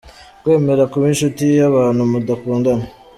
[0.41, 2.85] Kwemera kuba inshuti y’ abantu mudakundana.